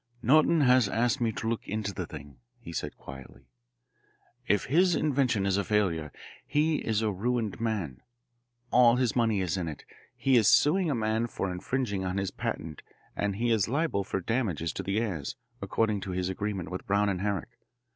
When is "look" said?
1.47-1.67